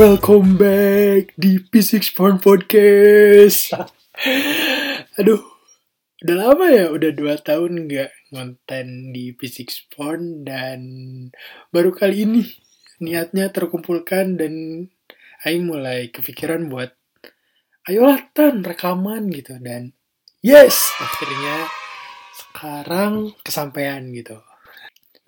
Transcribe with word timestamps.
Welcome 0.00 0.56
back 0.56 1.36
di 1.36 1.60
P6 1.60 2.16
Porn 2.16 2.40
Podcast. 2.40 3.76
Aduh, 5.20 5.44
udah 6.24 6.36
lama 6.40 6.72
ya, 6.72 6.88
udah 6.88 7.12
dua 7.12 7.36
tahun 7.36 7.84
nggak 7.84 8.32
ngonten 8.32 9.12
di 9.12 9.36
P6 9.36 9.92
Porn 9.92 10.40
dan 10.48 10.80
baru 11.68 11.92
kali 11.92 12.24
ini 12.24 12.48
niatnya 13.04 13.52
terkumpulkan 13.52 14.40
dan 14.40 14.88
Aing 15.44 15.68
mulai 15.68 16.08
kepikiran 16.08 16.72
buat 16.72 16.96
ayolah 17.84 18.24
tan 18.32 18.64
rekaman 18.64 19.28
gitu 19.28 19.60
dan 19.60 19.92
yes 20.40 20.96
akhirnya 20.96 21.68
sekarang 22.32 23.36
kesampaian 23.44 24.00
gitu. 24.16 24.40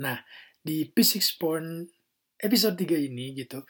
Nah 0.01 0.25
di 0.65 0.89
P6 0.89 1.37
Porn 1.37 1.85
episode 2.41 2.81
3 2.81 3.05
ini 3.05 3.37
gitu 3.37 3.61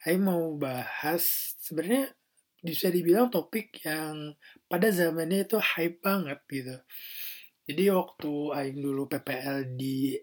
saya 0.00 0.16
mau 0.16 0.56
bahas 0.56 1.54
sebenarnya 1.60 2.08
bisa 2.64 2.88
dibilang 2.88 3.28
topik 3.28 3.84
yang 3.84 4.36
pada 4.68 4.88
zamannya 4.88 5.44
itu 5.44 5.56
hype 5.60 6.00
banget 6.00 6.40
gitu. 6.48 6.76
Jadi 7.68 7.84
waktu 7.92 8.32
Aing 8.56 8.80
dulu 8.80 9.06
PPL 9.06 9.76
di 9.76 10.16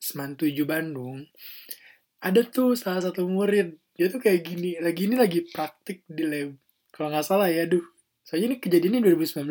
Seman 0.00 0.34
7 0.34 0.50
Bandung, 0.64 1.22
ada 2.18 2.40
tuh 2.42 2.74
salah 2.74 3.04
satu 3.04 3.28
murid, 3.28 3.76
dia 3.94 4.10
tuh 4.10 4.18
kayak 4.18 4.42
gini, 4.42 4.80
lagi 4.80 5.06
ini 5.06 5.14
lagi 5.14 5.46
praktik 5.46 6.02
di 6.08 6.24
lab. 6.26 6.56
Kalau 6.90 7.12
nggak 7.12 7.26
salah 7.26 7.46
ya, 7.52 7.68
duh. 7.70 7.84
Soalnya 8.26 8.54
ini 8.54 8.56
kejadiannya 8.58 9.00
2019. 9.14 9.46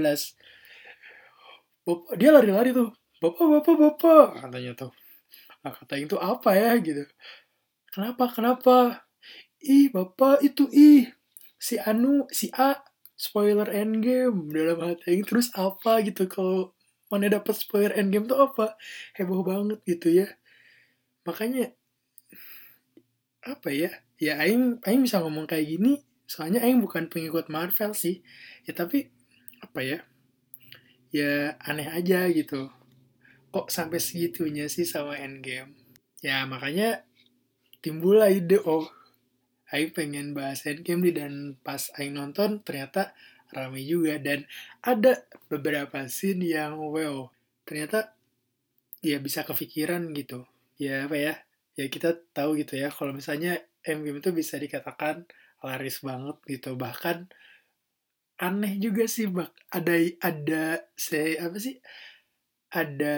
Bapak, 1.87 2.19
dia 2.19 2.29
lari-lari 2.35 2.75
tuh. 2.75 2.91
Bapak, 3.23 3.45
bapak, 3.47 3.75
bapak, 3.79 4.27
katanya 4.43 4.71
tuh. 4.75 4.91
Nah, 5.63 5.73
kata 5.73 5.95
itu 5.97 6.15
apa 6.19 6.51
ya 6.53 6.75
gitu. 6.83 7.07
Kenapa, 7.95 8.27
kenapa? 8.29 9.06
Ih 9.63 9.89
bapak 9.93 10.43
itu 10.45 10.69
ih. 10.73 11.09
Si 11.57 11.75
Anu 11.81 12.29
si 12.29 12.53
A 12.53 12.77
spoiler 13.17 13.67
endgame. 13.73 14.53
Dalam 14.53 14.79
hati 14.85 15.25
terus 15.25 15.49
apa 15.57 16.05
gitu? 16.05 16.29
Kalau 16.29 16.77
mana 17.09 17.31
dapat 17.31 17.55
spoiler 17.57 17.93
endgame 17.97 18.29
tuh 18.29 18.39
apa? 18.39 18.77
Heboh 19.17 19.41
banget 19.41 19.79
gitu 19.83 20.13
ya. 20.13 20.27
Makanya 21.25 21.73
apa 23.43 23.69
ya? 23.73 23.91
Ya 24.17 24.37
Aing 24.41 24.81
Aing 24.85 25.01
bisa 25.05 25.19
ngomong 25.19 25.49
kayak 25.49 25.65
gini. 25.65 26.01
Soalnya 26.29 26.61
Aing 26.61 26.83
bukan 26.83 27.09
pengikut 27.09 27.49
Marvel 27.49 27.91
sih. 27.97 28.21
Ya 28.69 28.77
tapi 28.77 29.09
apa 29.63 29.79
ya? 29.81 29.99
Ya 31.09 31.57
aneh 31.63 31.89
aja 31.89 32.29
gitu. 32.29 32.69
Kok 33.49 33.71
sampai 33.71 33.97
segitunya 33.97 34.67
sih 34.67 34.83
sama 34.83 35.17
endgame? 35.17 35.73
Ya 36.19 36.43
makanya 36.45 37.07
timbul 37.79 38.19
ide 38.25 38.59
oh 38.65 38.85
Aing 39.73 39.91
pengen 39.91 40.31
bahas 40.31 40.63
Endgame 40.63 41.11
nih 41.11 41.15
dan 41.19 41.33
pas 41.59 41.91
Aing 41.99 42.15
nonton 42.15 42.63
ternyata 42.63 43.11
rame 43.51 43.83
juga. 43.83 44.15
Dan 44.19 44.47
ada 44.83 45.23
beberapa 45.51 46.07
scene 46.07 46.43
yang 46.55 46.79
wow 46.79 47.27
ternyata 47.67 48.15
ya 49.03 49.19
bisa 49.19 49.43
kepikiran 49.43 50.11
gitu. 50.15 50.47
Ya 50.79 51.05
apa 51.07 51.17
ya? 51.19 51.33
Ya 51.77 51.85
kita 51.91 52.15
tahu 52.33 52.63
gitu 52.63 52.79
ya 52.79 52.89
kalau 52.89 53.11
misalnya 53.11 53.59
Endgame 53.83 54.19
itu 54.23 54.31
bisa 54.31 54.55
dikatakan 54.55 55.27
laris 55.63 55.99
banget 56.03 56.37
gitu. 56.47 56.75
Bahkan 56.79 57.27
aneh 58.37 58.73
juga 58.77 59.03
sih 59.09 59.25
bak 59.27 59.49
ada 59.73 59.93
ada 60.23 60.63
saya 60.95 61.49
apa 61.49 61.57
sih? 61.59 61.75
Ada 62.71 63.17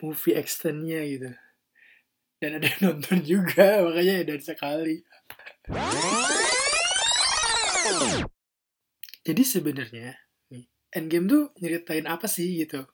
movie 0.00 0.36
extendnya 0.36 1.00
gitu. 1.08 1.30
Dan 2.40 2.60
ada 2.60 2.66
yang 2.68 2.82
nonton 2.92 3.18
juga 3.24 3.80
makanya 3.80 4.20
ya 4.20 4.24
dari 4.28 4.44
sekali 4.44 4.96
jadi 9.24 9.42
sebenarnya 9.44 10.12
Endgame 10.94 11.26
tuh 11.26 11.44
nyeritain 11.58 12.06
apa 12.06 12.30
sih 12.30 12.62
gitu? 12.62 12.86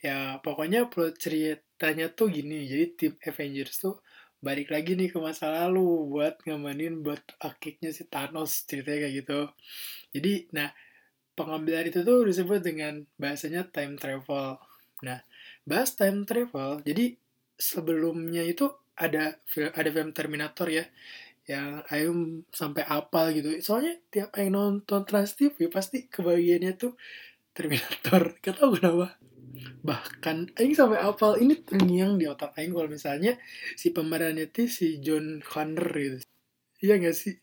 Ya 0.00 0.40
pokoknya 0.40 0.88
plot 0.88 1.20
ceritanya 1.20 2.08
tuh 2.08 2.32
gini 2.32 2.64
jadi 2.64 2.84
tim 2.96 3.12
Avengers 3.20 3.84
tuh 3.84 4.00
balik 4.40 4.72
lagi 4.72 4.96
nih 4.96 5.12
ke 5.12 5.20
masa 5.20 5.52
lalu 5.52 6.08
buat 6.08 6.40
ngamanin 6.48 7.04
buat 7.04 7.20
akiknya 7.40 7.92
si 7.92 8.08
Thanos 8.08 8.64
ceritanya 8.64 9.08
kayak 9.08 9.14
gitu. 9.20 9.40
Jadi 10.16 10.32
nah 10.56 10.72
pengambilan 11.36 11.92
itu 11.92 12.00
tuh 12.00 12.24
disebut 12.24 12.64
dengan 12.64 13.04
bahasanya 13.20 13.68
time 13.68 14.00
travel. 14.00 14.56
Nah 15.04 15.20
bahas 15.68 15.92
time 16.00 16.24
travel 16.24 16.80
jadi 16.80 17.12
sebelumnya 17.60 18.40
itu 18.40 18.72
ada 18.96 19.36
ada 19.76 19.90
film 19.92 20.16
Terminator 20.16 20.68
ya 20.72 20.84
yang 21.44 21.84
Ayu 21.92 22.40
sampai 22.48 22.84
apal 22.88 23.36
gitu. 23.36 23.52
Soalnya 23.60 24.00
tiap 24.08 24.32
Ayu 24.36 24.48
nonton 24.48 25.04
Trans 25.04 25.36
TV 25.36 25.68
pasti 25.68 26.08
kebagiannya 26.08 26.72
tuh 26.76 26.96
Terminator. 27.52 28.32
Gak 28.44 28.56
tau 28.56 28.72
kenapa. 28.72 29.20
Bahkan 29.84 30.56
Aing 30.56 30.74
sampai 30.74 30.98
apal. 31.00 31.36
Ini 31.38 31.60
terngiang 31.64 32.16
di 32.16 32.24
otak 32.24 32.56
Aing 32.56 32.72
kalau 32.72 32.88
misalnya 32.88 33.36
si 33.76 33.92
pemerannya 33.92 34.48
tuh 34.48 34.66
si 34.66 34.98
John 35.04 35.44
Connor 35.44 35.88
gitu. 35.94 36.18
Iya 36.80 37.00
gak 37.00 37.16
sih? 37.16 37.36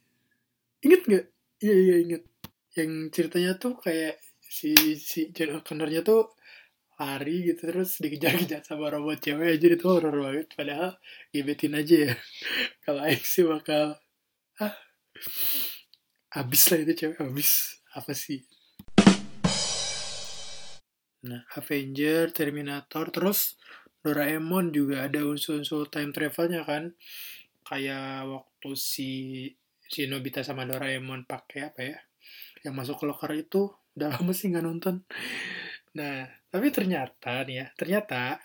Inget 0.82 1.02
gak 1.06 1.26
iya 1.62 1.76
iya 1.78 1.96
inget 2.02 2.24
yang 2.74 3.14
ceritanya 3.14 3.60
tuh 3.62 3.78
kayak 3.78 4.18
si 4.42 4.74
si 4.98 5.30
John 5.32 5.62
Connornya 5.64 6.02
tuh 6.04 6.36
lari 7.02 7.50
gitu 7.50 7.66
terus 7.66 7.98
dikejar-kejar 7.98 8.62
sama 8.62 8.94
robot 8.94 9.18
cewek 9.18 9.58
aja 9.58 9.68
itu 9.74 9.86
horror 9.90 10.14
banget. 10.22 10.54
Padahal 10.54 11.02
gebetin 11.34 11.74
aja 11.74 12.14
ya. 12.14 12.16
Kalau 12.86 13.02
Aing 13.02 13.26
sih 13.26 13.42
bakal 13.42 13.98
ah 14.62 14.76
abis 16.38 16.64
lah 16.70 16.80
itu 16.86 16.94
cewek 16.94 17.18
abis 17.18 17.82
apa 17.98 18.14
sih? 18.14 18.46
Nah 21.26 21.42
Avenger 21.58 22.30
Terminator 22.30 23.10
terus 23.10 23.58
Doraemon 24.02 24.74
juga 24.74 25.10
ada 25.10 25.26
unsur-unsur 25.26 25.90
time 25.90 26.14
travelnya 26.14 26.62
kan. 26.62 26.94
Kayak 27.66 28.30
waktu 28.30 28.72
si 28.78 29.12
si 29.90 30.06
Nobita 30.06 30.46
sama 30.46 30.70
Doraemon 30.70 31.26
pakai 31.26 31.62
apa 31.66 31.82
ya 31.82 31.98
yang 32.62 32.78
masuk 32.78 33.02
ke 33.02 33.06
locker 33.10 33.34
itu 33.34 33.74
udah 33.98 34.22
lama 34.22 34.32
sih 34.38 34.54
nggak 34.54 34.66
nonton. 34.66 35.02
Nah 35.98 36.41
tapi 36.52 36.68
ternyata 36.70 37.48
nih 37.48 37.56
ya 37.64 37.66
ternyata 37.74 38.38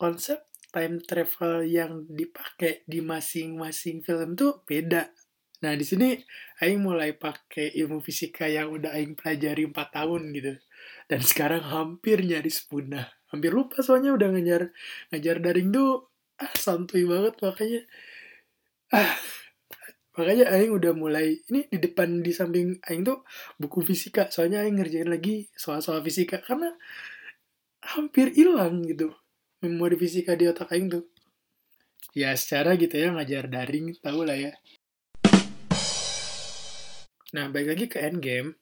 konsep 0.00 0.40
time 0.72 0.98
travel 1.04 1.66
yang 1.68 2.08
dipakai 2.08 2.82
di 2.88 3.04
masing-masing 3.04 4.00
film 4.00 4.32
tuh 4.34 4.64
beda 4.64 5.12
Nah, 5.60 5.76
di 5.76 5.84
sini 5.84 6.16
Aing 6.64 6.80
mulai 6.80 7.12
pakai 7.12 7.76
ilmu 7.76 8.00
fisika 8.00 8.48
yang 8.48 8.72
udah 8.72 8.96
Aing 8.96 9.12
pelajari 9.12 9.68
4 9.68 9.76
tahun 9.92 10.22
gitu. 10.32 10.56
Dan 11.04 11.20
sekarang 11.20 11.60
hampir 11.68 12.24
nyaris 12.24 12.64
punah. 12.64 13.04
Hampir 13.28 13.52
lupa 13.52 13.84
soalnya 13.84 14.16
udah 14.16 14.28
ngajar 14.32 14.72
ngajar 15.12 15.36
daring 15.44 15.68
tuh 15.70 16.10
ah 16.40 16.52
santuy 16.56 17.04
banget 17.04 17.36
makanya 17.44 17.80
ah 18.96 19.12
makanya 20.16 20.46
Aing 20.56 20.72
udah 20.72 20.92
mulai 20.96 21.38
ini 21.52 21.68
di 21.68 21.78
depan 21.78 22.24
di 22.24 22.32
samping 22.32 22.80
Aing 22.88 23.04
tuh 23.06 23.22
buku 23.60 23.84
fisika 23.84 24.32
soalnya 24.32 24.64
Aing 24.64 24.80
ngerjain 24.80 25.06
lagi 25.06 25.46
soal-soal 25.54 26.00
fisika 26.02 26.40
karena 26.40 26.72
hampir 27.84 28.32
hilang 28.36 28.84
gitu 28.84 29.12
memori 29.64 29.96
fisika 29.96 30.36
di 30.36 30.48
otak 30.48 30.72
Aing 30.72 30.88
tuh 30.88 31.04
ya 32.16 32.32
secara 32.34 32.74
gitu 32.76 32.96
ya 32.96 33.12
ngajar 33.12 33.46
daring 33.46 33.96
tau 34.00 34.24
lah 34.24 34.36
ya 34.36 34.52
Nah, 37.30 37.46
balik 37.46 37.78
lagi 37.78 37.86
ke 37.86 38.02
Endgame. 38.02 38.58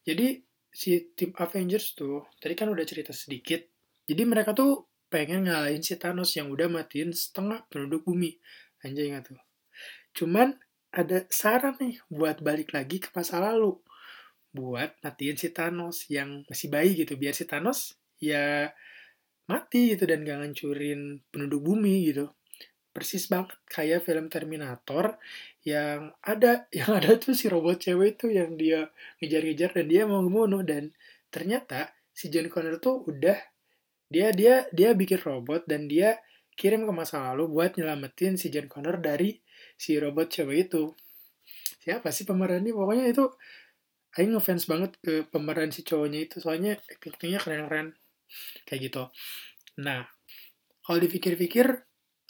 Jadi, 0.00 0.40
si 0.72 1.12
tim 1.12 1.36
Avengers 1.36 1.92
tuh, 1.92 2.24
tadi 2.40 2.56
kan 2.56 2.72
udah 2.72 2.84
cerita 2.88 3.12
sedikit. 3.12 3.60
Jadi 4.08 4.22
mereka 4.24 4.56
tuh 4.56 4.88
pengen 5.12 5.48
ngalahin 5.48 5.82
si 5.82 5.98
Thanos 5.98 6.32
yang 6.38 6.48
udah 6.48 6.70
matiin 6.70 7.12
setengah 7.12 7.66
penduduk 7.68 8.06
bumi. 8.06 8.38
Anjay 8.84 9.12
nggak 9.12 9.32
tuh? 9.32 9.40
Cuman 10.16 10.56
ada 10.94 11.28
saran 11.28 11.76
nih 11.76 12.00
buat 12.08 12.40
balik 12.40 12.72
lagi 12.72 13.02
ke 13.02 13.12
masa 13.12 13.42
lalu. 13.42 13.76
Buat 14.54 14.96
matiin 15.04 15.36
si 15.36 15.52
Thanos 15.52 16.08
yang 16.08 16.46
masih 16.48 16.72
bayi 16.72 16.96
gitu. 16.96 17.18
Biar 17.18 17.34
si 17.36 17.44
Thanos 17.44 17.98
ya 18.22 18.70
mati 19.46 19.94
gitu 19.94 20.04
dan 20.10 20.26
gak 20.26 20.38
ngancurin 20.42 21.22
penduduk 21.30 21.60
bumi 21.62 22.10
gitu. 22.10 22.32
Persis 22.90 23.28
banget 23.28 23.52
kayak 23.68 24.08
film 24.08 24.26
Terminator 24.32 25.20
yang 25.62 26.16
ada 26.24 26.64
yang 26.78 26.90
ada 26.96 27.16
tuh 27.20 27.36
si 27.36 27.46
robot 27.46 27.78
cewek 27.82 28.18
itu 28.18 28.32
yang 28.32 28.56
dia 28.56 28.88
ngejar-ngejar 29.20 29.70
dan 29.76 29.86
dia 29.86 30.02
mau 30.08 30.24
ngebunuh 30.24 30.62
dan 30.64 30.90
ternyata 31.28 31.92
si 32.16 32.32
John 32.32 32.48
Connor 32.48 32.80
tuh 32.80 33.04
udah 33.04 33.36
dia 34.08 34.30
dia 34.32 34.64
dia 34.72 34.94
bikin 34.96 35.20
robot 35.20 35.68
dan 35.68 35.90
dia 35.90 36.16
kirim 36.56 36.88
ke 36.88 36.92
masa 36.94 37.20
lalu 37.20 37.52
buat 37.52 37.76
nyelamatin 37.76 38.40
si 38.40 38.48
John 38.48 38.70
Connor 38.72 38.96
dari 39.02 39.36
si 39.76 40.00
robot 40.00 40.32
cewek 40.32 40.72
itu. 40.72 40.96
Siapa 41.84 42.08
sih 42.10 42.24
pemerannya? 42.24 42.72
Pokoknya 42.72 43.06
itu 43.06 43.28
Aing 44.16 44.32
ngefans 44.32 44.64
banget 44.64 44.96
ke 45.04 45.28
pemeran 45.28 45.68
si 45.68 45.84
cowoknya 45.84 46.24
itu. 46.24 46.40
Soalnya 46.40 46.80
actingnya 46.88 47.36
keren-keren 47.36 47.92
kayak 48.68 48.90
gitu 48.92 49.02
nah 49.78 50.06
kalau 50.86 51.02
dipikir-pikir 51.02 51.66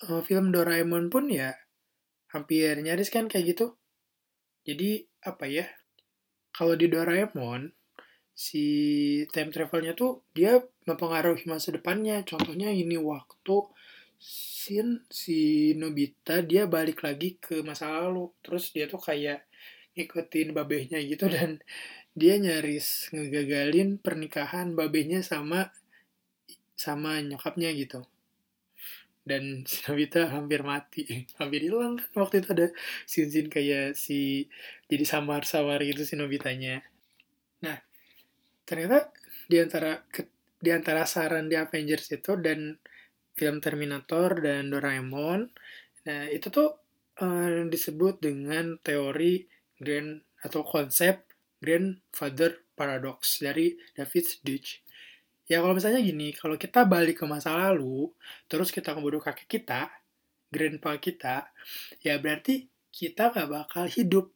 uh, 0.08 0.22
film 0.24 0.48
Doraemon 0.48 1.12
pun 1.12 1.28
ya 1.28 1.52
hampir 2.32 2.76
nyaris 2.80 3.08
kan 3.08 3.28
kayak 3.28 3.56
gitu. 3.56 3.76
Jadi 4.66 5.04
apa 5.24 5.48
ya? 5.48 5.64
Kalau 6.52 6.76
di 6.76 6.88
Doraemon 6.88 7.72
si 8.36 8.64
time 9.32 9.48
travelnya 9.48 9.96
tuh 9.96 10.28
dia 10.32 10.60
mempengaruhi 10.84 11.48
masa 11.48 11.72
depannya. 11.72 12.20
Contohnya 12.28 12.68
ini 12.72 13.00
waktu 13.00 13.56
sin 14.16 15.04
si 15.12 15.72
Nobita 15.76 16.40
dia 16.40 16.64
balik 16.64 17.04
lagi 17.04 17.40
ke 17.40 17.64
masa 17.64 17.92
lalu. 17.92 18.32
Terus 18.44 18.72
dia 18.72 18.88
tuh 18.90 19.00
kayak 19.00 19.46
ngikutin 19.96 20.52
babehnya 20.52 21.00
gitu 21.00 21.28
dan 21.36 21.60
dia 22.16 22.40
nyaris 22.40 23.12
ngegagalin 23.12 24.00
pernikahan 24.00 24.72
babehnya 24.72 25.20
sama 25.20 25.72
sama 26.76 27.18
nyokapnya 27.24 27.72
gitu. 27.74 28.04
Dan 29.26 29.42
si 29.70 29.82
Nobita 29.88 30.30
hampir 30.30 30.62
mati. 30.62 31.26
Hampir 31.40 31.66
hilang 31.66 31.98
kan 31.98 32.28
waktu 32.28 32.44
itu 32.44 32.48
ada 32.54 32.68
sin-sin 33.08 33.50
kayak 33.50 33.98
si 33.98 34.46
jadi 34.86 35.02
samar-samar 35.02 35.82
gitu 35.82 36.06
si 36.06 36.14
Nobitanya. 36.14 36.84
Nah 37.64 37.80
ternyata 38.66 39.10
di 39.46 39.56
antara 39.62 40.02
di 40.58 40.70
antara 40.74 41.06
saran 41.06 41.46
di 41.46 41.54
Avengers 41.54 42.10
itu 42.10 42.34
dan 42.42 42.74
film 43.38 43.62
Terminator 43.62 44.42
dan 44.42 44.74
Doraemon 44.74 45.46
nah 46.06 46.26
itu 46.26 46.50
tuh 46.50 46.70
uh, 47.22 47.66
disebut 47.66 48.22
dengan 48.22 48.78
teori 48.82 49.46
grand 49.78 50.22
atau 50.42 50.62
konsep 50.62 51.26
grandfather 51.58 52.62
paradox 52.74 53.42
dari 53.42 53.74
David 53.94 54.26
Deutsch 54.42 54.85
Ya 55.46 55.62
kalau 55.62 55.78
misalnya 55.78 56.02
gini, 56.02 56.34
kalau 56.34 56.58
kita 56.58 56.82
balik 56.82 57.22
ke 57.22 57.24
masa 57.26 57.54
lalu, 57.54 58.10
terus 58.50 58.74
kita 58.74 58.90
ngebunuh 58.92 59.22
kakek 59.22 59.46
kita, 59.46 59.94
grandpa 60.50 60.98
kita, 60.98 61.54
ya 62.02 62.18
berarti 62.18 62.66
kita 62.90 63.30
gak 63.30 63.46
bakal 63.46 63.86
hidup. 63.86 64.34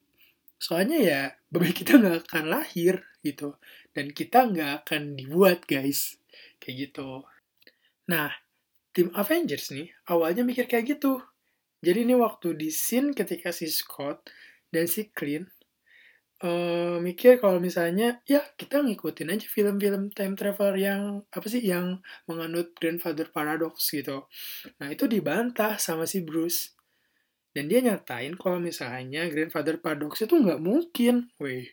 Soalnya 0.55 0.97
ya, 1.03 1.21
baby 1.51 1.75
kita 1.83 1.99
gak 1.99 2.31
akan 2.31 2.45
lahir 2.47 3.03
gitu. 3.19 3.59
Dan 3.91 4.15
kita 4.15 4.47
gak 4.47 4.87
akan 4.87 5.19
dibuat 5.19 5.67
guys. 5.67 6.15
Kayak 6.63 6.89
gitu. 6.89 7.27
Nah, 8.07 8.31
tim 8.95 9.11
Avengers 9.11 9.75
nih, 9.75 9.91
awalnya 10.07 10.47
mikir 10.47 10.63
kayak 10.63 10.95
gitu. 10.95 11.19
Jadi 11.81 12.07
ini 12.07 12.15
waktu 12.15 12.55
di 12.55 12.69
scene 12.69 13.11
ketika 13.11 13.49
si 13.51 13.67
Scott 13.67 14.29
dan 14.69 14.85
si 14.87 15.09
Clint 15.11 15.49
uh, 16.41 16.97
mikir 17.01 17.37
kalau 17.37 17.61
misalnya 17.61 18.21
ya 18.25 18.41
kita 18.57 18.81
ngikutin 18.81 19.31
aja 19.33 19.47
film-film 19.47 20.09
time 20.13 20.33
travel 20.33 20.73
yang 20.77 21.21
apa 21.29 21.47
sih 21.47 21.61
yang 21.61 22.01
menganut 22.25 22.73
grandfather 22.77 23.29
paradox 23.29 23.89
gitu. 23.93 24.25
Nah 24.81 24.87
itu 24.89 25.05
dibantah 25.05 25.77
sama 25.77 26.09
si 26.09 26.21
Bruce 26.25 26.73
dan 27.51 27.67
dia 27.67 27.83
nyatain 27.83 28.39
kalau 28.39 28.63
misalnya 28.63 29.27
grandfather 29.27 29.77
paradox 29.83 30.23
itu 30.23 30.39
nggak 30.39 30.63
mungkin, 30.63 31.27
weh. 31.37 31.67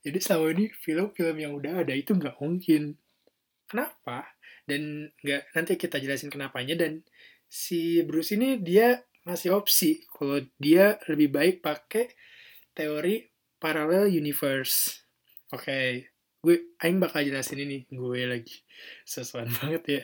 Jadi 0.00 0.18
selama 0.20 0.46
ini 0.56 0.66
film-film 0.72 1.36
yang 1.36 1.52
udah 1.56 1.84
ada 1.84 1.92
itu 1.92 2.12
nggak 2.16 2.36
mungkin. 2.40 2.96
Kenapa? 3.68 4.36
Dan 4.64 5.08
nggak 5.24 5.56
nanti 5.56 5.72
kita 5.80 5.96
jelasin 6.00 6.28
kenapanya 6.28 6.76
dan 6.76 7.00
si 7.48 8.04
Bruce 8.04 8.36
ini 8.36 8.60
dia 8.60 9.00
ngasih 9.24 9.52
opsi 9.52 10.04
kalau 10.08 10.40
dia 10.56 10.96
lebih 11.08 11.28
baik 11.32 11.56
pakai 11.60 12.08
teori 12.72 13.29
parallel 13.60 14.08
universe. 14.08 15.04
Oke, 15.52 15.68
okay. 15.68 15.88
gue 16.40 16.74
aing 16.80 16.96
bakal 16.96 17.20
jelasin 17.20 17.60
ini 17.60 17.84
gue 17.92 18.24
lagi. 18.24 18.64
Sesuai 19.04 19.46
banget 19.60 19.82
ya. 19.86 20.02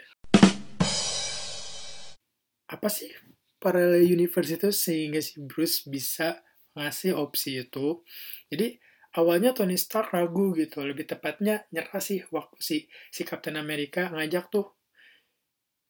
Apa 2.68 2.92
sih 2.92 3.08
parallel 3.56 4.04
universe 4.04 4.60
itu 4.60 4.68
sehingga 4.68 5.24
si 5.24 5.40
Bruce 5.40 5.88
bisa 5.88 6.44
ngasih 6.76 7.16
opsi 7.16 7.64
itu. 7.64 8.04
Jadi 8.52 8.76
awalnya 9.16 9.56
Tony 9.56 9.80
Stark 9.80 10.12
ragu 10.12 10.52
gitu, 10.52 10.84
lebih 10.84 11.08
tepatnya 11.08 11.64
nyerah 11.72 11.98
sih 12.04 12.20
waktu 12.28 12.60
si 12.60 12.76
si 13.08 13.24
Captain 13.24 13.56
America 13.56 14.12
ngajak 14.12 14.52
tuh 14.52 14.76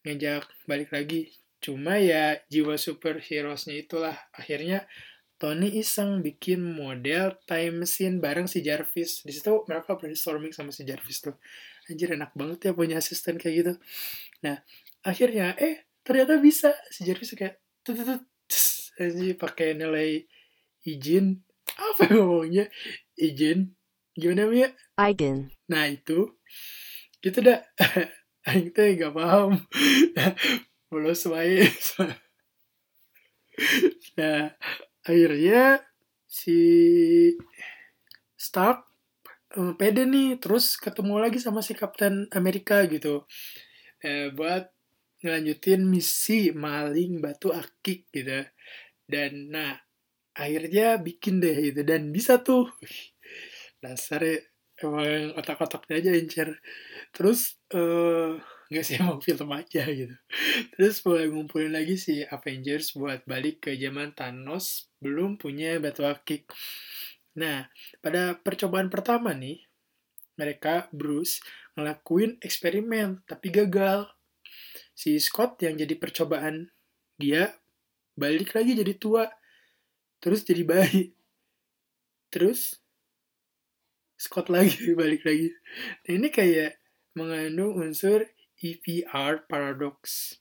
ngajak 0.06 0.46
balik 0.70 0.94
lagi. 0.94 1.34
Cuma 1.58 1.98
ya 1.98 2.38
jiwa 2.46 2.78
superhero-nya 2.78 3.74
itulah 3.74 4.14
akhirnya 4.30 4.86
Tony 5.36 5.68
iseng 5.76 6.24
bikin 6.24 6.64
model 6.64 7.36
time 7.44 7.84
machine 7.84 8.16
bareng 8.20 8.48
si 8.48 8.64
Jarvis. 8.64 9.20
Di 9.20 9.36
situ 9.36 9.64
mereka 9.68 10.00
brainstorming 10.00 10.56
sama 10.56 10.72
si 10.72 10.88
Jarvis 10.88 11.20
tuh. 11.20 11.36
Anjir 11.92 12.16
enak 12.16 12.32
banget 12.32 12.70
ya 12.70 12.72
punya 12.72 12.96
asisten 12.98 13.36
kayak 13.36 13.54
gitu. 13.60 13.72
Nah, 14.42 14.56
akhirnya 15.04 15.52
eh 15.60 15.84
ternyata 16.00 16.40
bisa. 16.40 16.72
Si 16.88 17.04
Jarvis 17.04 17.36
kayak 17.36 17.60
tutut 17.84 18.24
anjir 18.96 19.36
pakai 19.36 19.76
nilai 19.76 20.24
izin. 20.88 21.44
Apa 21.76 22.08
ngomongnya? 22.16 22.72
Izin. 23.20 23.76
Gimana 24.16 24.48
ya 24.48 24.72
Eigen. 24.96 25.52
Nah 25.68 25.92
itu. 25.92 26.32
Itu 27.20 27.44
dah. 27.44 27.60
Aing 28.48 28.72
teh 28.72 28.96
gak 28.96 29.12
paham. 29.12 29.60
Belum 30.90 31.12
sesuai 31.12 31.66
nah 34.20 34.52
akhirnya 35.06 35.80
si 36.26 36.58
Stark 38.34 38.84
um, 39.54 39.78
pede 39.78 40.04
nih 40.04 40.36
terus 40.42 40.74
ketemu 40.76 41.22
lagi 41.22 41.38
sama 41.38 41.62
si 41.62 41.72
Kapten 41.72 42.26
Amerika 42.34 42.82
gitu. 42.90 43.24
Eh, 44.02 44.34
buat 44.34 44.68
ngelanjutin 45.22 45.86
misi 45.86 46.50
maling 46.52 47.22
batu 47.22 47.54
akik 47.54 48.10
gitu. 48.10 48.44
Dan 49.06 49.54
nah 49.54 49.78
akhirnya 50.34 50.98
bikin 50.98 51.38
deh 51.38 51.56
gitu. 51.72 51.80
Dan 51.86 52.10
bisa 52.10 52.42
tuh. 52.42 52.68
Dasar 53.80 54.20
emang 54.76 55.32
otak-otaknya 55.36 56.04
aja 56.04 56.12
incer 56.12 56.48
terus 57.16 57.56
uh, 57.72 58.36
nggak 58.66 58.84
sih 58.84 58.98
emang 58.98 59.22
film 59.22 59.50
aja 59.54 59.82
gitu. 59.86 60.16
Terus 60.74 60.98
mulai 61.06 61.26
ngumpulin 61.30 61.72
lagi 61.72 61.94
si 61.94 62.26
Avengers 62.26 62.98
buat 62.98 63.22
balik 63.24 63.70
ke 63.70 63.78
zaman 63.78 64.12
Thanos 64.12 64.90
belum 64.98 65.38
punya 65.38 65.78
batu 65.78 66.02
akik 66.02 66.48
nah 67.36 67.68
pada 68.00 68.32
percobaan 68.40 68.88
pertama 68.88 69.36
nih 69.36 69.60
mereka 70.40 70.88
Bruce 70.92 71.40
ngelakuin 71.76 72.40
eksperimen 72.40 73.24
tapi 73.28 73.52
gagal. 73.52 74.08
Si 74.96 75.20
Scott 75.20 75.61
yang 75.61 75.76
jadi 75.76 75.92
percobaan 75.96 76.73
dia 77.20 77.52
balik 78.16 78.56
lagi 78.56 78.73
jadi 78.73 78.96
tua 78.96 79.28
terus 80.20 80.44
jadi 80.44 80.64
bayi. 80.64 81.12
Terus 82.32 82.80
Scott 84.16 84.49
lagi 84.49 84.92
balik 85.00 85.25
lagi. 85.28 85.52
Nah, 86.08 86.12
ini 86.16 86.28
kayak 86.32 86.80
mengandung 87.16 87.76
unsur 87.80 88.25
EPR 88.60 89.48
paradox. 89.48 90.34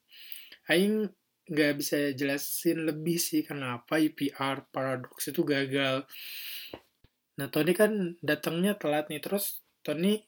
Aing 0.72 1.12
nggak 1.46 1.74
bisa 1.78 1.98
jelasin 2.18 2.90
lebih 2.90 3.22
sih 3.22 3.46
kenapa 3.46 4.02
EPR 4.02 4.72
paradox 4.74 5.30
itu 5.30 5.46
gagal. 5.46 6.10
Nah 7.38 7.48
Tony 7.52 7.76
kan 7.76 8.18
datangnya 8.24 8.80
telat 8.80 9.12
nih 9.12 9.22
terus 9.22 9.62
Tony 9.86 10.26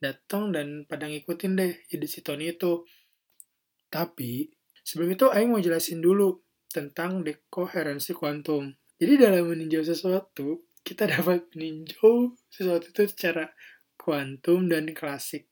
datang 0.00 0.50
dan 0.50 0.88
pada 0.88 1.06
ngikutin 1.06 1.52
deh 1.54 1.72
ide 1.92 2.08
si 2.08 2.24
Tony 2.24 2.50
itu. 2.50 2.82
Tapi 3.92 4.48
sebelum 4.82 5.14
itu 5.14 5.26
Aing 5.30 5.52
mau 5.52 5.62
jelasin 5.62 6.00
dulu 6.00 6.40
tentang 6.70 7.22
dekoherensi 7.26 8.16
kuantum. 8.16 8.72
Jadi 9.00 9.14
dalam 9.16 9.48
meninjau 9.48 9.82
sesuatu, 9.82 10.70
kita 10.86 11.08
dapat 11.10 11.50
meninjau 11.56 12.36
sesuatu 12.48 12.90
itu 12.90 13.02
secara 13.10 13.50
kuantum 13.98 14.70
dan 14.70 14.90
klasik. 14.96 15.50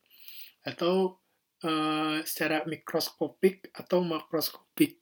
Atau 0.63 1.21
uh, 1.65 2.21
secara 2.23 2.67
mikroskopik 2.67 3.71
atau 3.75 4.05
makroskopik. 4.05 5.01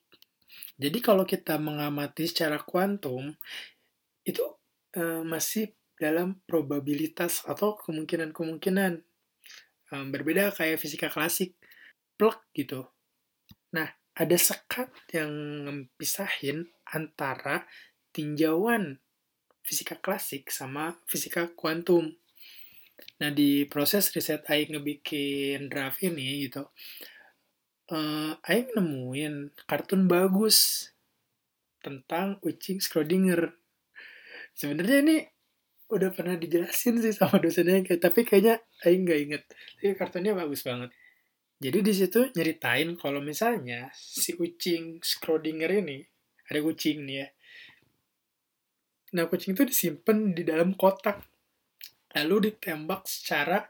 Jadi 0.77 0.99
kalau 1.01 1.25
kita 1.25 1.57
mengamati 1.57 2.29
secara 2.29 2.61
kuantum 2.61 3.33
itu 4.25 4.45
uh, 4.97 5.25
masih 5.25 5.73
dalam 5.97 6.45
probabilitas 6.45 7.41
atau 7.49 7.73
kemungkinan-kemungkinan 7.81 9.01
um, 9.93 10.07
berbeda 10.13 10.53
kayak 10.53 10.77
fisika 10.77 11.09
klasik 11.09 11.57
plug 12.21 12.37
gitu. 12.53 12.85
Nah, 13.73 13.89
ada 14.17 14.37
sekat 14.37 14.93
yang 15.13 15.33
memisahin 15.65 16.69
antara 16.89 17.65
tinjauan 18.13 19.01
fisika 19.61 19.97
klasik 19.99 20.49
sama 20.49 20.97
fisika 21.05 21.53
kuantum. 21.53 22.17
Nah 23.21 23.31
di 23.33 23.65
proses 23.69 24.13
riset 24.13 24.45
Aing 24.49 24.77
ngebikin 24.77 25.73
draft 25.73 26.01
ini 26.05 26.49
gitu, 26.49 26.69
uh, 27.93 28.33
Aing 28.45 28.77
nemuin 28.77 29.57
kartun 29.65 30.05
bagus 30.05 30.91
tentang 31.81 32.37
Ucing 32.45 32.83
Schrodinger. 32.83 33.57
Sebenarnya 34.57 34.99
ini 35.05 35.17
udah 35.87 36.11
pernah 36.11 36.35
dijelasin 36.35 36.99
sih 36.99 37.15
sama 37.15 37.39
dosennya, 37.39 37.85
tapi 37.97 38.27
kayaknya 38.27 38.61
Aing 38.85 39.07
nggak 39.07 39.21
inget. 39.23 39.43
Tapi 39.49 39.95
kartunnya 39.97 40.35
bagus 40.35 40.67
banget. 40.67 40.91
Jadi 41.57 41.79
di 41.81 41.93
situ 41.97 42.21
nyeritain 42.37 43.01
kalau 43.01 43.25
misalnya 43.25 43.89
si 43.97 44.37
Ucing 44.37 45.01
Schrodinger 45.01 45.73
ini 45.73 46.05
ada 46.47 46.61
kucing 46.61 47.09
nih 47.09 47.17
ya. 47.25 47.29
Nah, 49.17 49.25
kucing 49.31 49.57
itu 49.57 49.65
disimpan 49.65 50.37
di 50.37 50.43
dalam 50.45 50.77
kotak. 50.77 51.25
Lalu 52.17 52.51
ditembak 52.51 53.05
secara 53.05 53.61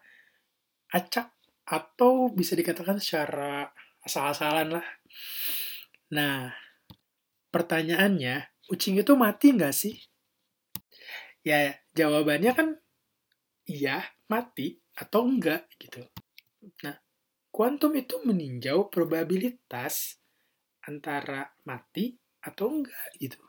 acak 0.94 1.34
atau 1.66 2.30
bisa 2.30 2.54
dikatakan 2.54 3.02
secara 3.02 3.66
asal-asalan 4.06 4.78
lah. 4.78 4.86
Nah, 6.14 6.54
pertanyaannya, 7.50 8.62
kucing 8.70 9.02
itu 9.02 9.18
mati 9.18 9.50
nggak 9.50 9.74
sih? 9.74 9.98
Ya, 11.42 11.74
jawabannya 11.94 12.52
kan 12.54 12.68
iya, 13.66 14.06
mati 14.30 14.78
atau 14.94 15.26
enggak 15.26 15.66
gitu. 15.82 16.06
Nah, 16.86 16.96
kuantum 17.50 17.94
itu 17.98 18.22
meninjau 18.22 18.86
probabilitas 18.86 20.22
antara 20.86 21.50
mati 21.66 22.14
atau 22.42 22.70
enggak 22.70 23.10
gitu. 23.18 23.42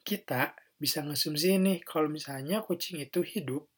Kita 0.00 0.56
bisa 0.80 1.04
ngasumsi 1.04 1.60
nih 1.60 1.78
kalau 1.84 2.08
misalnya 2.08 2.64
kucing 2.64 3.00
itu 3.04 3.20
hidup 3.20 3.68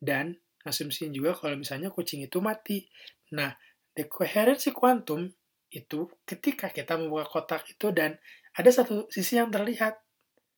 dan 0.00 0.38
ngasumsiin 0.64 1.12
juga 1.12 1.36
kalau 1.36 1.60
misalnya 1.60 1.92
kucing 1.92 2.24
itu 2.24 2.40
mati. 2.40 2.88
Nah, 3.36 3.52
dekoherensi 3.92 4.72
kuantum 4.72 5.28
itu 5.70 6.06
ketika 6.24 6.70
kita 6.70 6.94
membuka 6.96 7.26
kotak 7.28 7.66
itu 7.68 7.90
dan 7.90 8.16
ada 8.54 8.70
satu 8.70 9.10
sisi 9.10 9.36
yang 9.36 9.50
terlihat, 9.50 9.98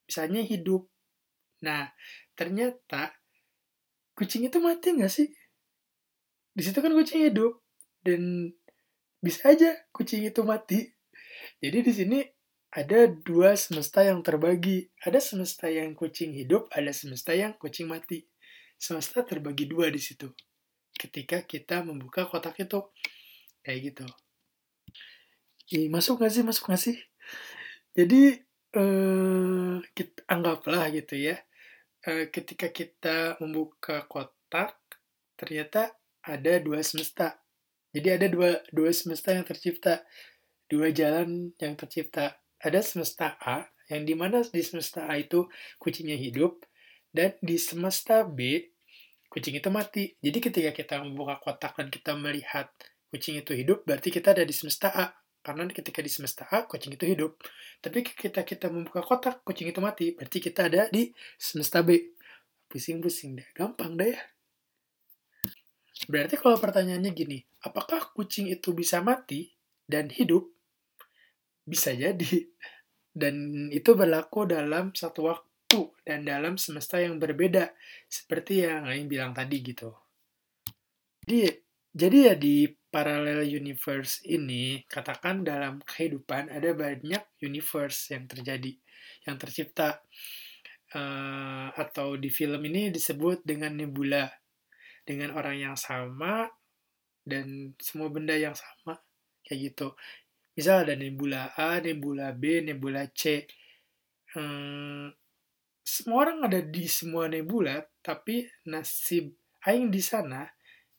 misalnya 0.07 0.45
hidup. 0.45 0.87
Nah, 1.65 1.89
ternyata 2.37 3.17
kucing 4.13 4.47
itu 4.47 4.61
mati 4.61 4.93
nggak 4.93 5.13
sih? 5.13 5.29
Di 6.53 6.63
situ 6.65 6.79
kan 6.81 6.93
kucing 6.93 7.29
hidup 7.29 7.61
dan 8.05 8.53
bisa 9.21 9.53
aja 9.53 9.75
kucing 9.91 10.25
itu 10.29 10.41
mati. 10.45 10.93
Jadi 11.61 11.79
di 11.81 11.93
sini 11.93 12.19
ada 12.77 13.09
dua 13.09 13.57
semesta 13.57 14.05
yang 14.05 14.21
terbagi. 14.21 14.93
Ada 15.01 15.21
semesta 15.21 15.73
yang 15.73 15.97
kucing 15.97 16.37
hidup, 16.37 16.69
ada 16.69 16.93
semesta 16.93 17.33
yang 17.33 17.57
kucing 17.57 17.89
mati. 17.89 18.29
Semesta 18.77 19.25
terbagi 19.25 19.65
dua 19.65 19.89
di 19.89 20.01
situ. 20.01 20.29
Ketika 20.93 21.45
kita 21.45 21.81
membuka 21.81 22.29
kotak 22.29 22.61
itu. 22.61 22.81
Kayak 23.65 23.81
gitu. 23.93 24.07
Ih, 25.75 25.91
masuk 25.91 26.23
gak 26.23 26.31
sih? 26.31 26.45
Masuk 26.47 26.71
gak 26.71 26.79
sih? 26.81 26.97
Jadi, 27.97 28.39
eh, 28.77 29.77
kita, 29.97 30.23
anggaplah 30.31 30.93
gitu 30.95 31.19
ya. 31.19 31.41
Eh, 32.07 32.31
ketika 32.31 32.71
kita 32.71 33.35
membuka 33.43 34.07
kotak, 34.07 34.79
ternyata 35.35 35.91
ada 36.23 36.63
dua 36.63 36.79
semesta. 36.87 37.43
Jadi 37.91 38.09
ada 38.13 38.27
dua, 38.31 38.63
dua 38.71 38.95
semesta 38.95 39.35
yang 39.35 39.43
tercipta. 39.43 40.07
Dua 40.71 40.95
jalan 40.95 41.51
yang 41.59 41.75
tercipta 41.75 42.39
ada 42.61 42.81
semesta 42.83 43.39
A, 43.39 43.67
yang 43.91 44.03
di 44.03 44.15
mana 44.15 44.43
di 44.43 44.63
semesta 44.63 45.07
A 45.07 45.15
itu 45.19 45.47
kucingnya 45.79 46.19
hidup, 46.19 46.63
dan 47.17 47.33
di 47.41 47.57
semesta 47.57 48.29
B, 48.29 48.61
kucing 49.33 49.57
itu 49.57 49.73
mati. 49.73 50.13
Jadi 50.21 50.39
ketika 50.45 50.71
kita 50.77 51.01
membuka 51.01 51.41
kotak 51.41 51.73
dan 51.81 51.89
kita 51.89 52.13
melihat 52.13 52.69
kucing 53.09 53.41
itu 53.41 53.57
hidup, 53.57 53.89
berarti 53.89 54.13
kita 54.13 54.37
ada 54.37 54.45
di 54.45 54.53
semesta 54.53 54.93
A. 54.93 55.17
Karena 55.41 55.65
ketika 55.73 56.05
di 56.05 56.13
semesta 56.13 56.45
A, 56.53 56.69
kucing 56.69 56.93
itu 56.93 57.09
hidup. 57.09 57.41
Tapi 57.81 58.05
ketika 58.05 58.45
kita 58.45 58.69
membuka 58.69 59.01
kotak, 59.01 59.41
kucing 59.49 59.73
itu 59.73 59.81
mati. 59.81 60.13
Berarti 60.13 60.45
kita 60.45 60.69
ada 60.69 60.93
di 60.93 61.09
semesta 61.41 61.81
B. 61.81 61.97
Pusing-pusing 62.69 63.41
deh. 63.41 63.49
Gampang 63.57 63.97
deh 63.97 64.13
ya. 64.13 64.21
Berarti 66.13 66.37
kalau 66.37 66.61
pertanyaannya 66.61 67.17
gini, 67.17 67.41
apakah 67.65 68.13
kucing 68.13 68.53
itu 68.53 68.77
bisa 68.77 69.01
mati 69.01 69.57
dan 69.89 70.13
hidup? 70.13 70.45
Bisa 71.65 71.97
jadi. 71.97 72.53
Dan 73.17 73.73
itu 73.73 73.97
berlaku 73.97 74.45
dalam 74.45 74.93
satu 74.93 75.33
waktu 75.33 75.56
dan 76.03 76.23
dalam 76.23 76.55
semesta 76.57 77.03
yang 77.03 77.19
berbeda. 77.19 77.75
Seperti 78.07 78.67
yang 78.67 78.87
Aing 78.87 79.11
bilang 79.11 79.35
tadi 79.35 79.63
gitu. 79.63 79.91
Jadi, 81.27 81.51
jadi 81.91 82.19
ya 82.33 82.35
di 82.39 82.71
parallel 82.71 83.43
universe 83.45 84.23
ini, 84.27 84.87
katakan 84.87 85.43
dalam 85.43 85.83
kehidupan 85.83 86.55
ada 86.55 86.71
banyak 86.73 87.43
universe 87.43 88.15
yang 88.15 88.31
terjadi, 88.31 88.73
yang 89.27 89.37
tercipta. 89.37 90.03
Uh, 90.95 91.75
atau 91.75 92.15
di 92.15 92.31
film 92.31 92.63
ini 92.63 92.95
disebut 92.95 93.43
dengan 93.43 93.75
nebula. 93.75 94.31
Dengan 95.03 95.35
orang 95.35 95.59
yang 95.59 95.77
sama 95.79 96.47
dan 97.27 97.75
semua 97.83 98.11
benda 98.11 98.35
yang 98.39 98.55
sama 98.55 98.99
kayak 99.43 99.71
gitu 99.71 99.95
misal 100.57 100.89
ada 100.89 100.97
nebula 100.97 101.53
A, 101.53 101.79
nebula 101.85 102.33
B, 102.33 102.65
nebula 102.65 103.05
C. 103.13 103.45
Hmm, 104.33 105.13
semua 105.87 106.27
orang 106.27 106.51
ada 106.51 106.59
di 106.59 106.91
semua 106.91 107.31
nebula, 107.31 107.87
tapi 108.03 108.43
nasib 108.67 109.31
aing 109.63 109.87
di 109.87 110.03
sana 110.03 110.43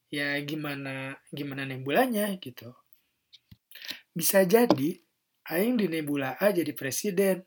ya 0.08 0.40
gimana 0.48 1.12
gimana 1.28 1.68
nebulanya 1.68 2.32
gitu. 2.40 2.72
Bisa 4.16 4.48
jadi 4.48 4.96
aing 5.52 5.76
di 5.76 5.92
nebula 5.92 6.40
A 6.40 6.56
jadi 6.56 6.72
presiden, 6.72 7.44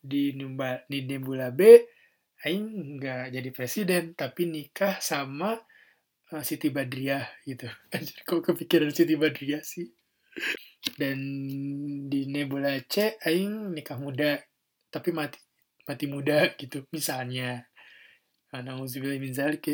di 0.00 0.32
nebula, 0.32 0.80
di 0.88 1.04
nebula 1.04 1.52
B 1.52 1.60
aing 2.48 2.96
nggak 2.96 3.36
jadi 3.36 3.50
presiden 3.52 4.16
tapi 4.16 4.48
nikah 4.48 4.96
sama 5.04 5.60
uh, 6.32 6.40
Siti 6.40 6.72
Badriah 6.72 7.28
gitu. 7.44 7.68
Anjir, 7.92 8.24
kok 8.24 8.40
kepikiran 8.40 8.88
Siti 8.88 9.20
Badriah 9.20 9.60
sih? 9.60 9.84
dan 10.96 11.18
di 12.08 12.24
Nebula 12.24 12.80
C 12.88 13.20
aing 13.20 13.76
nikah 13.76 14.00
muda 14.00 14.40
tapi 14.88 15.12
mati 15.12 15.36
mati 15.90 16.06
muda 16.06 16.54
gitu 16.54 16.86
misalnya. 16.94 17.66
Nauzubillah 18.54 19.18
min 19.18 19.34
zalik 19.34 19.66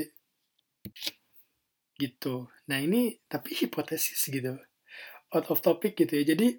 gitu. 2.01 2.49
Nah 2.69 2.79
ini 2.81 3.21
tapi 3.29 3.53
hipotesis 3.53 4.25
gitu. 4.33 4.57
Out 5.33 5.53
of 5.53 5.61
topic 5.61 5.97
gitu 6.01 6.17
ya. 6.17 6.33
Jadi 6.33 6.57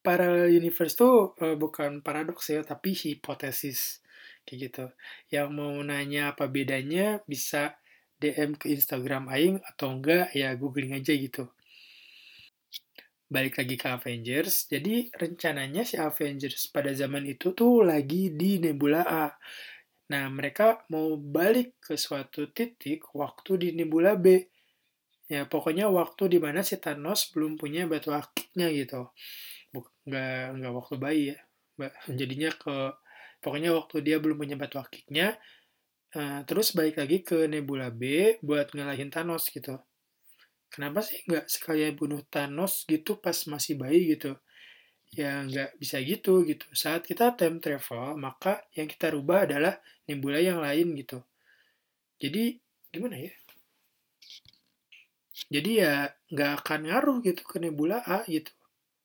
para 0.00 0.48
universe 0.48 0.96
tuh 0.96 1.36
uh, 1.44 1.56
bukan 1.60 2.00
paradoks 2.00 2.48
ya 2.48 2.64
tapi 2.64 2.96
hipotesis. 2.96 4.00
Kayak 4.48 4.58
gitu. 4.64 4.84
Yang 5.28 5.48
mau 5.52 5.76
nanya 5.84 6.32
apa 6.32 6.48
bedanya 6.48 7.20
bisa 7.28 7.76
DM 8.20 8.56
ke 8.56 8.72
Instagram 8.72 9.28
Aing 9.32 9.60
atau 9.64 9.96
enggak 9.96 10.32
ya 10.36 10.52
googling 10.56 10.92
aja 10.92 11.12
gitu 11.16 11.48
balik 13.30 13.62
lagi 13.62 13.78
ke 13.78 13.86
Avengers. 13.86 14.66
Jadi 14.66 15.06
rencananya 15.14 15.86
si 15.86 15.94
Avengers 15.94 16.66
pada 16.74 16.90
zaman 16.90 17.22
itu 17.30 17.54
tuh 17.54 17.86
lagi 17.86 18.34
di 18.34 18.58
Nebula 18.58 19.06
A. 19.06 19.30
Nah, 20.10 20.26
mereka 20.26 20.82
mau 20.90 21.14
balik 21.14 21.78
ke 21.78 21.94
suatu 21.94 22.50
titik 22.50 23.14
waktu 23.14 23.52
di 23.54 23.68
Nebula 23.78 24.18
B. 24.18 24.42
Ya, 25.30 25.46
pokoknya 25.46 25.86
waktu 25.86 26.26
di 26.26 26.38
mana 26.42 26.66
si 26.66 26.74
Thanos 26.82 27.30
belum 27.30 27.54
punya 27.54 27.86
batu 27.86 28.10
akiknya 28.10 28.66
gitu. 28.74 29.14
Nggak, 30.10 30.58
nggak 30.58 30.72
waktu 30.74 30.94
bayi 30.98 31.22
ya. 31.30 31.38
Jadinya 32.10 32.50
ke, 32.50 32.98
pokoknya 33.38 33.70
waktu 33.78 34.02
dia 34.02 34.18
belum 34.18 34.42
punya 34.42 34.58
batu 34.58 34.82
akiknya, 34.82 35.38
uh, 36.18 36.42
terus 36.44 36.74
balik 36.74 36.98
lagi 36.98 37.22
ke 37.22 37.46
Nebula 37.46 37.94
B 37.94 38.34
buat 38.42 38.74
ngalahin 38.74 39.14
Thanos 39.14 39.46
gitu 39.54 39.78
kenapa 40.72 41.02
sih 41.04 41.18
nggak 41.26 41.46
sekalian 41.50 41.94
bunuh 41.98 42.22
Thanos 42.32 42.86
gitu 42.86 43.18
pas 43.18 43.36
masih 43.50 43.74
bayi 43.76 44.14
gitu? 44.16 44.38
Ya 45.12 45.42
nggak 45.42 45.76
bisa 45.82 45.98
gitu 46.00 46.46
gitu. 46.46 46.64
Saat 46.72 47.04
kita 47.10 47.34
time 47.34 47.58
travel 47.58 48.14
maka 48.16 48.62
yang 48.78 48.86
kita 48.86 49.10
rubah 49.10 49.44
adalah 49.50 49.74
nebula 50.06 50.38
yang 50.38 50.62
lain 50.62 50.94
gitu. 50.94 51.18
Jadi 52.22 52.56
gimana 52.94 53.18
ya? 53.18 53.32
Jadi 55.50 55.70
ya 55.82 56.06
nggak 56.30 56.50
akan 56.62 56.80
ngaruh 56.86 57.18
gitu 57.26 57.42
ke 57.42 57.58
nebula 57.58 57.98
A 58.06 58.22
gitu. 58.30 58.52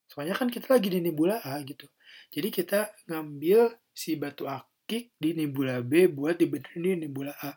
Soalnya 0.05 0.37
kan 0.37 0.47
kita 0.53 0.69
lagi 0.77 0.93
di 0.93 1.01
nebula 1.01 1.41
A 1.41 1.57
gitu. 1.65 1.89
Jadi 2.29 2.49
kita 2.53 2.93
ngambil 3.09 3.73
si 3.89 4.13
batu 4.19 4.45
akik 4.45 5.15
di 5.17 5.33
nebula 5.33 5.81
B 5.81 6.05
buat 6.11 6.37
dibenerin 6.37 7.01
di 7.01 7.09
nebula 7.09 7.33
A. 7.41 7.55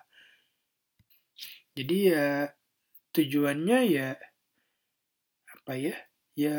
Jadi 1.76 2.10
ya 2.10 2.48
tujuannya 3.12 3.78
ya 3.88 4.08
apa 5.48 5.72
ya 5.76 5.96
ya 6.38 6.58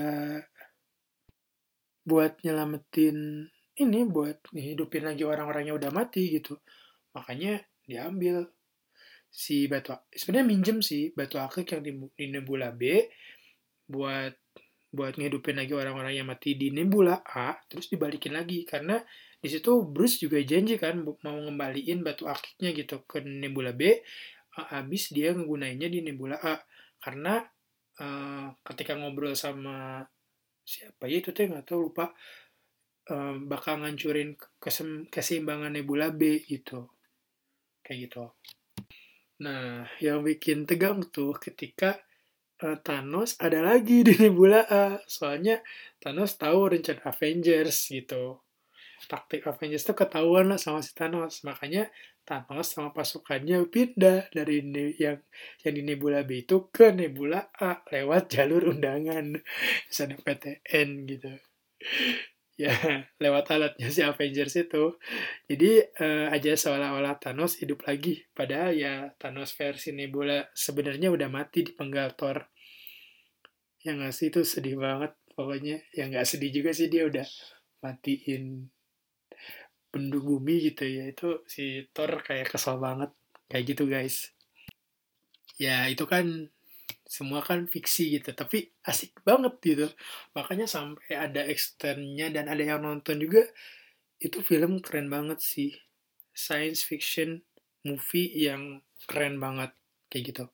buat 2.06 2.42
nyelamatin 2.42 3.48
ini 3.80 4.00
buat 4.04 4.44
ngehidupin 4.52 5.08
lagi 5.08 5.24
orang-orang 5.24 5.72
yang 5.72 5.80
udah 5.80 5.92
mati 5.94 6.28
gitu. 6.36 6.60
Makanya 7.16 7.64
diambil 7.88 8.44
si 9.30 9.70
batu 9.70 9.94
sebenarnya 10.10 10.46
minjem 10.50 10.78
sih 10.82 11.14
batu 11.14 11.38
akik 11.38 11.70
yang 11.78 11.82
di, 11.86 11.92
di 12.18 12.26
nebula 12.34 12.74
B 12.74 13.08
buat 13.86 14.34
buat 14.90 15.14
ngehidupin 15.22 15.54
lagi 15.62 15.74
orang-orang 15.78 16.18
yang 16.18 16.28
mati 16.28 16.58
di 16.58 16.74
nebula 16.74 17.22
A 17.24 17.56
terus 17.70 17.88
dibalikin 17.88 18.36
lagi. 18.36 18.68
Karena 18.68 19.00
di 19.40 19.48
situ 19.48 19.88
Bruce 19.88 20.20
juga 20.20 20.42
janji 20.44 20.76
kan 20.76 21.00
mau 21.00 21.38
ngembaliin 21.40 22.04
batu 22.04 22.28
akiknya 22.28 22.76
gitu 22.76 23.08
ke 23.08 23.24
nebula 23.24 23.72
B 23.72 23.96
habis 24.56 25.14
dia 25.14 25.36
ngegunainnya 25.36 25.90
di 25.92 26.00
Nebula 26.02 26.38
A. 26.42 26.58
Karena 27.00 27.40
uh, 28.02 28.48
ketika 28.66 28.98
ngobrol 28.98 29.38
sama 29.38 30.04
siapa 30.66 31.10
ya 31.10 31.22
itu 31.22 31.34
tuh 31.34 31.50
nggak 31.50 31.66
tahu 31.66 31.92
lupa. 31.92 32.14
Um, 33.10 33.50
bakal 33.50 33.82
ngancurin 33.82 34.38
keseimbangan 35.10 35.74
Nebula 35.74 36.14
B 36.14 36.46
gitu. 36.46 36.94
Kayak 37.82 38.00
gitu. 38.10 38.24
Nah 39.42 39.90
yang 39.98 40.22
bikin 40.22 40.70
tegang 40.70 41.02
tuh 41.10 41.34
ketika 41.42 41.98
uh, 42.62 42.78
Thanos 42.82 43.40
ada 43.42 43.66
lagi 43.66 44.06
di 44.06 44.14
Nebula 44.14 44.62
A. 44.70 45.02
Soalnya 45.10 45.62
Thanos 45.98 46.38
tahu 46.38 46.78
rencana 46.78 47.02
Avengers 47.10 47.90
gitu 47.90 48.49
taktik 49.08 49.48
Avengers 49.48 49.86
tuh 49.86 49.96
ketahuan 49.96 50.52
lah 50.52 50.60
sama 50.60 50.84
si 50.84 50.92
Thanos. 50.92 51.46
Makanya 51.48 51.88
Thanos 52.28 52.76
sama 52.76 52.92
pasukannya 52.92 53.64
pindah 53.72 54.30
dari 54.30 54.62
yang 55.00 55.18
yang 55.64 55.74
di 55.74 55.82
Nebula 55.86 56.22
B 56.28 56.44
itu 56.44 56.68
ke 56.70 56.92
Nebula 56.92 57.54
A 57.56 57.80
lewat 57.88 58.36
jalur 58.36 58.76
undangan. 58.76 59.40
Misalnya 59.88 60.18
PTN 60.20 60.90
gitu. 61.08 61.32
Ya 62.60 62.76
lewat 63.24 63.56
alatnya 63.56 63.88
si 63.88 64.04
Avengers 64.04 64.52
itu. 64.60 65.00
Jadi 65.48 65.80
uh, 65.80 66.28
aja 66.28 66.60
seolah-olah 66.60 67.16
Thanos 67.16 67.56
hidup 67.64 67.88
lagi. 67.88 68.28
Padahal 68.36 68.76
ya 68.76 69.16
Thanos 69.16 69.56
versi 69.56 69.96
Nebula 69.96 70.44
sebenarnya 70.52 71.08
udah 71.08 71.32
mati 71.32 71.64
di 71.64 71.72
penggal 71.72 72.20
Thor. 72.20 72.52
Yang 73.80 73.98
ngasih 74.04 74.26
itu 74.36 74.42
sedih 74.44 74.76
banget 74.76 75.16
pokoknya. 75.40 75.80
Yang 75.96 76.08
nggak 76.12 76.28
sedih 76.28 76.52
juga 76.52 76.76
sih 76.76 76.92
dia 76.92 77.08
udah 77.08 77.24
matiin 77.80 78.68
penduduk 79.92 80.38
bumi 80.38 80.72
gitu 80.72 80.86
ya. 80.86 81.04
Itu 81.10 81.44
si 81.50 81.90
Thor 81.94 82.22
kayak 82.22 82.54
kesel 82.54 82.78
banget. 82.80 83.12
Kayak 83.50 83.66
gitu 83.76 83.84
guys. 83.90 84.32
Ya 85.60 85.90
itu 85.92 86.08
kan 86.08 86.48
semua 87.10 87.42
kan 87.42 87.66
fiksi 87.66 88.22
gitu 88.22 88.32
tapi 88.38 88.70
asik 88.86 89.20
banget 89.26 89.54
gitu. 89.66 89.88
Makanya 90.38 90.70
sampai 90.70 91.18
ada 91.18 91.42
eksternnya 91.46 92.30
dan 92.30 92.46
ada 92.48 92.62
yang 92.62 92.86
nonton 92.86 93.18
juga 93.20 93.44
itu 94.22 94.40
film 94.46 94.80
keren 94.80 95.10
banget 95.10 95.42
sih. 95.42 95.74
Science 96.32 96.86
fiction 96.86 97.42
movie 97.84 98.32
yang 98.38 98.86
keren 99.10 99.42
banget. 99.42 99.74
Kayak 100.08 100.24
gitu. 100.32 100.46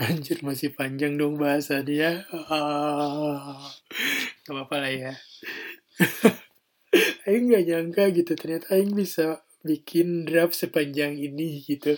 Anjir 0.00 0.40
masih 0.40 0.72
panjang 0.72 1.20
dong 1.20 1.36
bahasa 1.36 1.84
ah, 1.84 1.84
gak 4.48 4.48
apa-apa 4.48 4.76
lah 4.80 4.92
ya 4.96 5.12
Aing 7.30 7.54
gak 7.54 7.64
nyangka 7.70 8.04
gitu 8.10 8.34
ternyata 8.34 8.74
Aing 8.74 8.90
bisa 8.98 9.46
bikin 9.62 10.26
draft 10.26 10.58
sepanjang 10.58 11.14
ini 11.14 11.62
gitu. 11.62 11.94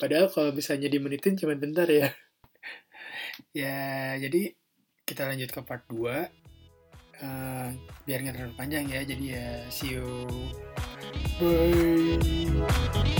Padahal 0.00 0.32
kalau 0.32 0.56
misalnya 0.56 0.88
dimenitin 0.88 1.36
cuma 1.36 1.52
bentar 1.52 1.84
ya. 1.84 2.08
ya 3.52 4.16
jadi 4.16 4.56
kita 5.04 5.28
lanjut 5.28 5.48
ke 5.52 5.60
part 5.64 5.84
2 5.88 6.00
uh, 6.00 6.20
eh, 7.24 7.68
biar 8.04 8.18
nggak 8.24 8.34
terlalu 8.36 8.54
panjang 8.60 8.84
ya 8.88 9.00
jadi 9.04 9.24
ya 9.24 9.48
see 9.72 9.96
you 9.96 10.04
bye 11.40 13.17